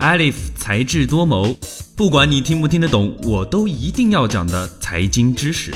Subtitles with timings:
[0.00, 1.54] Alif 才智多谋，
[1.94, 5.74] 不管你听不听得懂，我都一定要讲的财经知识。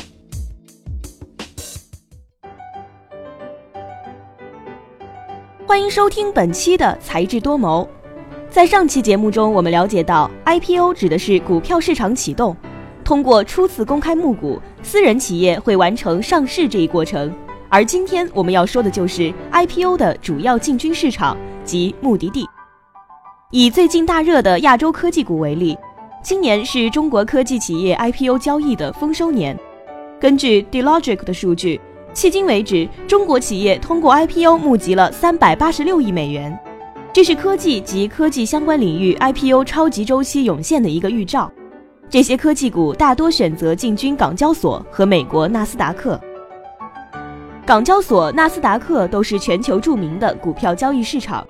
[5.67, 7.87] 欢迎收听本期的才智多谋。
[8.49, 12.57] 在上期节目中，我们了解到，IPO 指的是股票市场启动，
[13.05, 17.31] 通过初次公开募股，私人企业会完成上市这一过程。
[17.69, 22.49] 而今天我们要说的就是 IPO 的主要进军市场及目的地。
[23.57, 25.79] 以最近大热的亚洲科技股为例，
[26.25, 29.57] 今年是中国科技企业 IPO 交易的丰收年。
[30.19, 31.81] 根据 Delogic 的数据，
[32.13, 36.59] 迄今为止，中国企业通过 IPO 募集了三百八十六亿美元，
[37.13, 41.49] 这是科技及科技相关领域 IPO 超级周期涌现的一个预兆。
[42.11, 46.21] 这些科技股大多选择进军港交所和美国纳斯达克。
[47.65, 51.47] 港交所、纳斯达克都是全球著名的股票交易市场。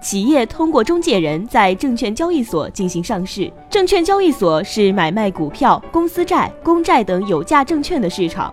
[0.00, 3.50] 企业通过中介人在证券交易所进行上市。
[3.68, 8.52] 证券交易所是买卖股票、公司债、公债等有价证券的市场，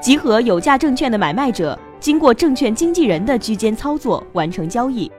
[0.00, 5.10] 集合有价证券的买卖者经过证券经纪人的居间操作完成交易。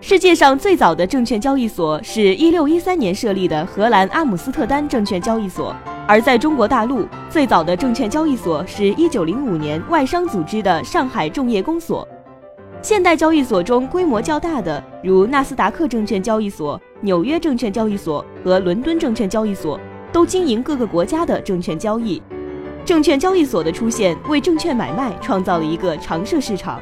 [0.00, 5.74] 世界上最早的证券交易所是一六一三年设立的荷兰阿姆斯特丹证券交易所，
[6.06, 12.06] 而在中国大陆，最早的证券交易所是一九零五年外商组织的上海众业公所。
[12.80, 19.78] 现代交易所中规模较大的，如纳斯达克证券交易所、纽约证券交易所和伦敦证券交易所，
[20.12, 22.22] 都经营各个国家的证券交易。
[22.84, 26.80] 证券交易所的出现，为证券买卖创造了一个常设市场。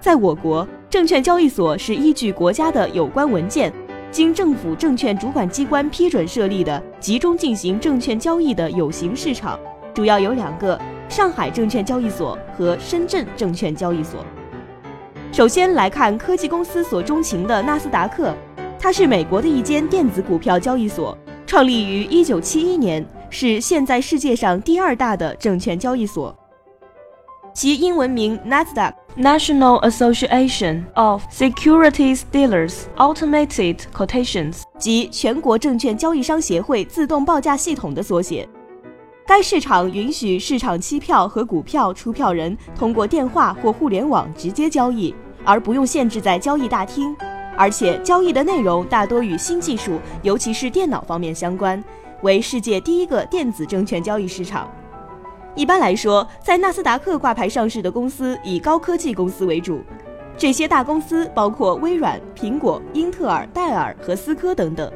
[0.00, 3.72] 在我国，证券交易所是依据国家的有关文件，
[4.12, 9.58] 经政府证券主管机关批准设立的集中进行证券交易的有形市场，
[9.92, 14.24] 主要有两个：上海证券交易所和深圳证券交易所。
[15.32, 18.34] 首先来看科技公司所钟情的纳斯达克，
[18.78, 21.16] 它是美国的一间电子股票交易所，
[21.46, 26.36] 创立于1971年，是现在世界上第二大的证券交易所。
[27.54, 38.46] 其英文名 NASDAQ（National Association of Securities Dealers Automated Quotations） 即全国证券交易商协会自动报价系统的缩写。
[39.24, 45.14] 该市场允许市场期票和股票出票人通过电话或互联网直接交易，
[45.44, 47.16] 而不用限制在交易大厅。
[47.54, 51.82] 而且交易的内容大多与新技术，尤其是电脑方面相关，
[52.22, 54.70] 为世界第一个电子证券交易市场。
[55.54, 59.82] 一般来说，在纳斯达克挂牌上市的公司以高科技公司为主，
[60.34, 64.90] 这些大公司包括微软、苹果、英特尔、戴尔和思科等等。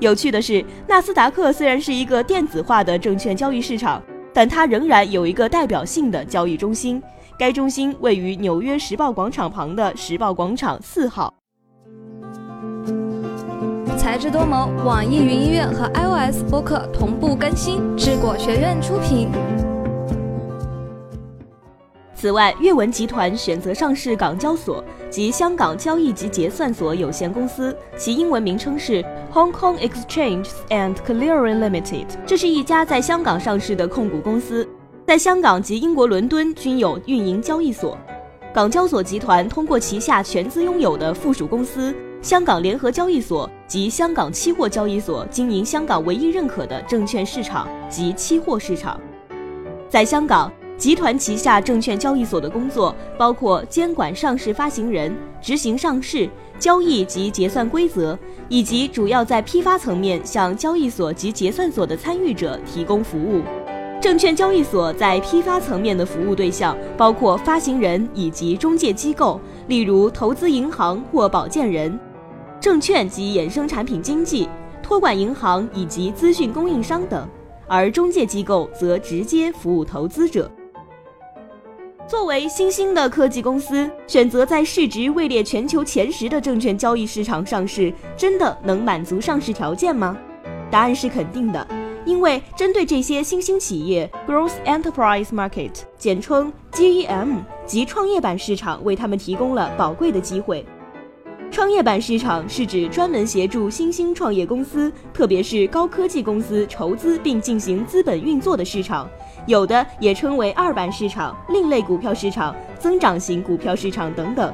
[0.00, 4.02] 有趣的是，纳斯达克虽然是一个电子化的证券交易市场，
[4.36, 7.02] 但它仍然有一个代表性的交易中心。
[7.38, 11.32] 该中心位于纽约时报广场旁的时报广场四号。
[13.96, 19.30] 才智多谋，网易云音乐和 iOS 播客同步更新，智果学院出品。
[22.18, 32.06] 此外，阅文集团选择上市港交所及香港交易及结算所有限公司，其英文名称是 Hong Kong Exchange and Clearing Limited。
[32.24, 34.66] 这是一家在香港上市的控股公司，
[35.06, 37.98] 在香港及英国伦敦均有运营交易所。
[38.54, 48.98] 港交所集团通过旗下全资拥有的附属公司香港联合交易所及香港期货交易所，经营香港唯一认可的证券市场及期货市场。
[49.90, 50.50] 在香港。
[50.78, 56.28] 集团旗下证券交易所的工作包括监管上市发行人、执行上市、
[56.58, 58.18] 交易及结算规则，
[58.50, 63.40] 以及主要在批发层面向交易所及结算所的参与者提供服务。
[64.02, 71.98] 证券交易所在批发层面的服务对象包括发行人以及中介机构，例如投资银行或保荐人、
[72.60, 74.46] 证券及衍生产品经纪、
[74.82, 77.26] 托管银行以及资讯供应商等，
[77.66, 80.50] 而中介机构则直接服务投资者。
[82.08, 90.16] 作为新兴的科技公司，选择在市值位列全球前十的证券交易市场上市，真的能满足上市条件吗？
[90.70, 91.66] 答案是肯定的，
[92.04, 100.64] 因为针对这些新兴企业，Growth Enterprise Market（ 简称 GEM） 及创业板市场为他们提供了宝贵的机会。
[101.50, 109.08] 创业板市场是指专门协助新兴创业公司，特别是高科技公司筹资并进行资本运作的市场。
[109.46, 114.52] 有的也称为二板市场、另类股票市场、增长型股票市场等等。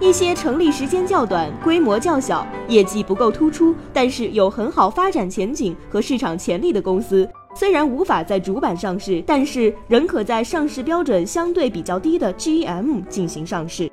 [0.00, 13.90] 一些成立时间较短、规模较小、业绩不够突出，但是有很好发展前景和市场潜力的公司，虽然无法在主板上市，但是仍可在上市标准相对比较低的 GEM 进行上市。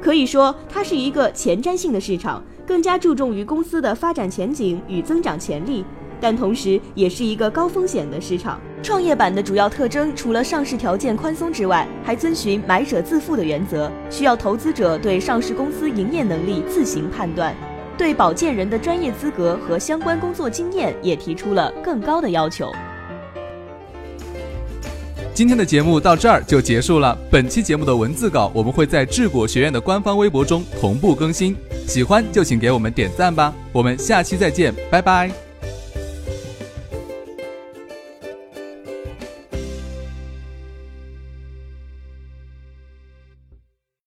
[0.00, 5.84] 可以说，它是一个前瞻性的市场，更加注重于公司的发展前景与增长潜力，
[6.20, 8.60] 但同时也是一个高风险的市场。
[8.82, 17.54] 创业板的主要特征除了上市条件宽松之外，还遵循买者自负的原则，需要投资者对上市公司营业能力自行判断，
[17.98, 22.72] 对保荐人的专业资格和相关工作经验也提出了更高的要求。
[25.32, 27.16] 今天的节目到这儿就结束了。
[27.30, 31.56] 本期节目的文字稿我们会在智果学院的官方微博中同步更新，
[31.86, 33.54] 喜欢就请给我们点赞吧。
[33.72, 35.49] 我们下期再见，拜拜。